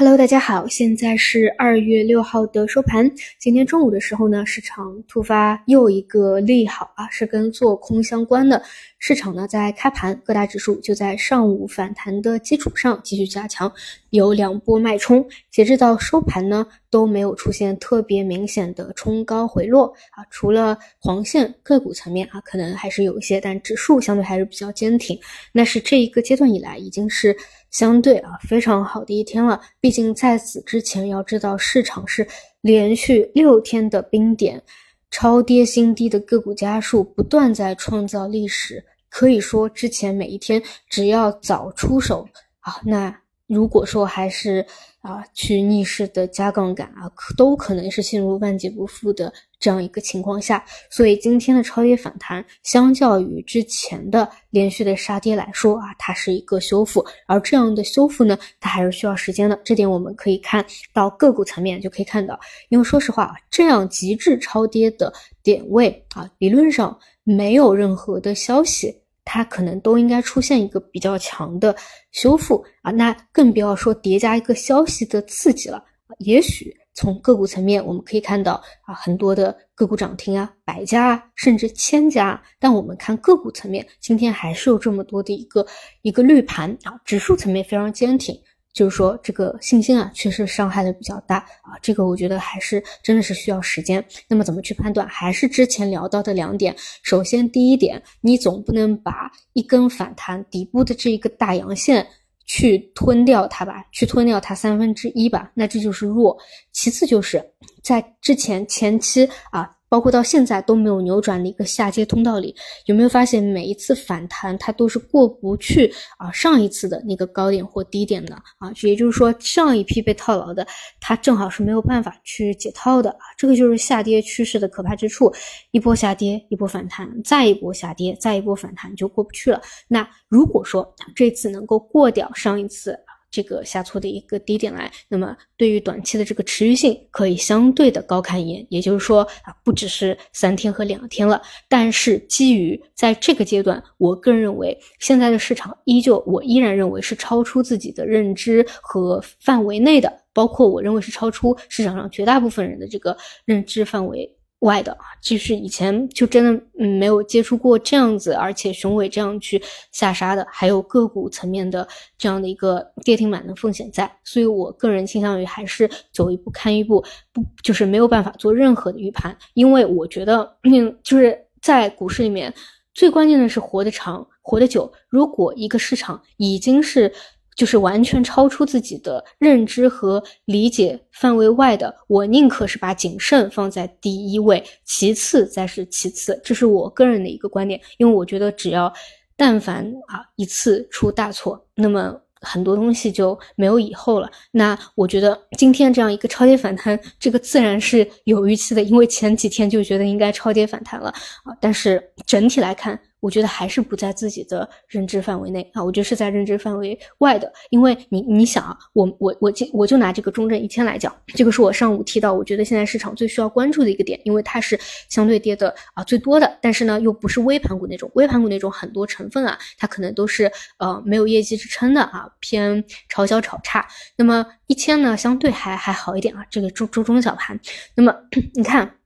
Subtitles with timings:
[0.00, 3.06] Hello，大家好，现在是二月六号的收盘。
[3.38, 8.62] 今天中午的时候呢，市场突发又一个利好啊，是跟做空相关的。
[9.00, 13.72] 市场呢在开盘，各大指数就在上午反弹的基础上继续加强，
[14.10, 15.26] 有两波脉冲。
[15.50, 25.18] 截至到收盘呢，都没有出现特别明显的冲高回落啊，除了黄线个股层面啊，可能还是有一些，但指数相对还是比较坚挺。
[25.50, 27.36] 那是这一个阶段以来已经是。
[27.70, 29.60] 相对啊，非常好的一天了。
[29.80, 32.26] 毕竟在此之前，要知道市场是
[32.62, 34.60] 连续六天的冰点，
[35.08, 38.84] 超跌新低的个股家数不断在创造历史。
[39.10, 42.26] 可以说，之前每一天只要早出手
[42.60, 43.14] 啊，那。
[43.52, 44.64] 如果说还是
[45.00, 59.60] 啊去逆势的加杠杆啊，都可能是陷入万劫不复的这样一个情况下，所以今天的超跌反弹，相较于之前的连续的杀跌来说啊，它是一个修复，而这样的修复呢，它还是需要时间的。
[59.64, 68.99] 这点我们可以看到个股层面就可以看到，因为说实话，这样极致超跌的点位啊，理论上没有任何的消息。
[69.32, 71.72] 它可能都应该出现一个比较强的
[72.10, 75.80] 修复啊，那更不要说叠加一个消息的刺激了。
[76.18, 82.42] 也许从个股层面，我们可以看到啊，很多的个股涨停啊，百家啊，甚至千家。
[82.58, 85.64] 但我们看个股层面，今天还是有这么多的一个
[86.02, 88.34] 一个绿盘啊，指数层面非常坚挺。
[88.72, 91.76] 就是说，这个信心啊，确实伤害的比较大啊。
[91.82, 94.04] 这个我觉得还是真的是需要时间。
[94.28, 95.06] 那么怎么去判断？
[95.08, 96.74] 还是之前聊到的两点。
[97.02, 102.06] 首先，第一点，你总不能把一根反弹底部的这一个大阳线
[102.46, 106.38] 去吞掉它吧，去吞掉它三分之一吧，那这就是弱。
[106.72, 107.44] 其次，就是
[107.82, 109.76] 在之前前期啊。
[109.90, 112.54] 包括到现在都没有扭转的一个下跌通道里，
[112.86, 118.72] 有没有发现每一次反弹它都是过不去啊上一次的那个高点或低点的啊？
[118.82, 120.64] 也就是说上一批被套牢的，
[121.00, 123.18] 它正好是没有办法去解套的啊。
[123.36, 125.30] 这个就是下跌趋势的可怕之处，
[125.72, 129.60] 一波下跌，一波反弹，再一波下跌，再一波反弹就过不去了。
[129.88, 132.96] 那如果说这次能够过掉上一次。
[133.30, 141.40] 这个下挫的一个低点来，那么对于短期的这个持续性可以相对的高看一眼，也就是说啊，不只是三天和两天了。
[141.68, 154.36] 但是基于在这个阶段，我个人认为现在的市场依旧，我依然认为是超出自己的认知和范围内的，包括我认为是超出市场上绝大部分人的这个认知范围。
[154.60, 170.56] 外的啊，就是以前就真的没有接触过这样子，而且雄伟这样去下杀的，还有个股层面的这样的一个跌停板的风险在，所以我个人倾向于还是走一步看一步，不就是没有办法做任何的预判，因为我觉得
[171.02, 172.52] 就是在股市里面
[172.92, 174.92] 最关键的是活得长，活得久。
[175.08, 177.12] 如果一个市场已经是。
[177.60, 187.78] 就是完全超出自己的认知和理解范围外的，我宁可是把谨慎放在第一位，其次再是其次，这是我个人的一个观点。
[187.98, 188.90] 因为我觉得，只要
[189.36, 194.30] 但凡啊一次出大错，那么很多东西就没有以后了。
[194.52, 201.10] 那我觉得今天这样一个超跌反弹，这个自然是有预期的，因为前几天就觉得应该超跌反弹了
[201.44, 201.54] 啊。
[201.60, 202.98] 但是整体来看。
[203.20, 223.86] 我觉得还是不在自己的认知范围内啊，我觉得是在认知范围外的，因为你你想啊，我我我就我就拿这个中证一千来讲，这个是我上午提到，我觉得现在市场最需要关注的一个点，因为它是相对跌的啊最多的，但是呢又不是微盘股那种，微盘股那种很多成分啊，它可能都是呃没有业绩支撑的啊，偏炒小炒差。
[224.16, 227.58] 那么一千呢相对还还好一点啊，这个中中中小盘，
[227.94, 228.14] 那么
[228.54, 228.96] 你看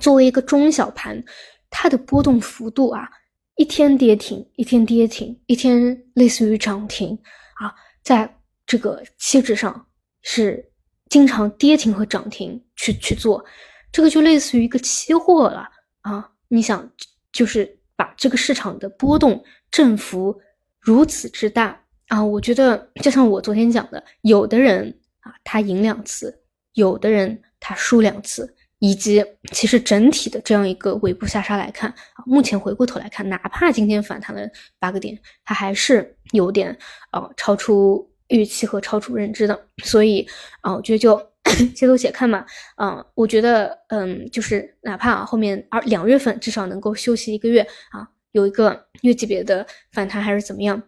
[0.00, 1.24] 作为一个中小盘，
[1.70, 3.08] 它的波动幅度啊。
[3.58, 7.18] 一天跌停，一天跌停，一天类似于涨停
[7.56, 7.74] 啊，
[8.04, 8.32] 在
[8.64, 9.84] 这个期指上
[10.22, 10.64] 是
[11.08, 13.44] 经常跌停和涨停去去做，
[13.90, 15.68] 这个就类似于一个期货了
[16.02, 16.30] 啊。
[16.46, 16.88] 你想，
[17.32, 19.42] 就是把这个市场的波动
[19.72, 20.40] 振幅
[20.78, 26.44] 如此之大啊，我觉得就像我昨天讲的，有的人啊他赢两次，
[26.74, 28.54] 有的人他输两次。
[28.80, 34.48] 以及其实整体的这样一个尾部下杀来看啊，目前回过头来看，哪怕今天反弹了
[34.78, 36.76] 八个点，它还是有点
[37.10, 39.68] 啊超出预期和超出认知的。
[39.82, 40.24] 所以
[40.60, 41.20] 啊，我觉得就
[41.74, 42.46] 接头且看嘛。
[42.76, 50.80] 啊，我觉得嗯，就是哪怕啊后面二两月份至少能够休息一个月啊，有一个月级别的反弹还是怎么样，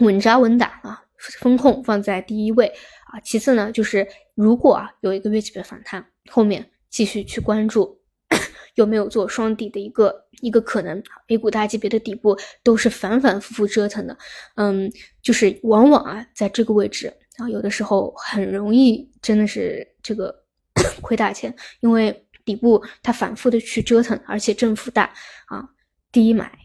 [0.00, 1.02] 稳扎稳打啊，
[1.40, 2.66] 风控放在第一位
[3.12, 3.18] 啊。
[3.24, 4.06] 其次呢，就是
[4.36, 6.64] 如果啊有一个月级别反弹，后面。
[6.90, 8.00] 继续去关注
[8.74, 14.16] 有没有做双底的一个一个可能，A 股大级别的底部都是反反复复折腾的，
[14.56, 14.92] 嗯，
[15.22, 20.44] 就是往往啊在这个位置啊有的时候很容易真的是这个
[21.00, 25.12] 亏大钱，因为底部它反复的去折腾，而且振幅大
[25.46, 25.66] 啊，
[26.12, 26.58] 低买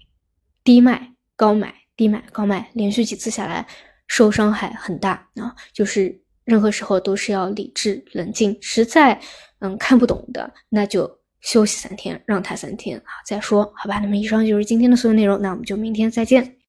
[0.64, 3.66] 低卖高买低买高卖，连续几次下来
[4.08, 6.22] 受伤害很大啊，就是
[6.52, 9.18] 任何时候都是要理智冷静，实在
[9.60, 11.10] 嗯看不懂的那就
[11.40, 14.00] 休息三天，让他三天啊再说，好吧？
[14.00, 16.58] 那么以上就是今天的所有内容，那我们就明天再见。